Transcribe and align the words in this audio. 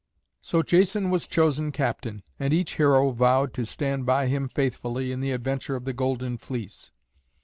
So 0.41 0.63
Jason 0.63 1.11
was 1.11 1.27
chosen 1.27 1.71
captain, 1.71 2.23
and 2.39 2.55
each 2.55 2.73
hero 2.77 3.11
vowed 3.11 3.53
to 3.53 3.67
stand 3.67 4.03
by 4.03 4.25
him 4.25 4.47
faithfully 4.47 5.11
in 5.11 5.19
the 5.19 5.29
adventure 5.29 5.75
of 5.75 5.85
the 5.85 5.93
Golden 5.93 6.39
Fleece. 6.39 6.91